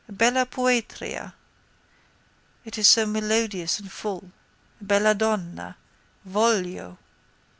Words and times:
Bella 0.09 0.47
Poetria! 0.47 1.35
It 2.65 2.79
is 2.79 2.87
so 2.87 3.05
melodious 3.05 3.77
and 3.79 3.91
full. 3.91 4.31
_Belladonna. 4.83 5.75
Voglio. 6.25 6.97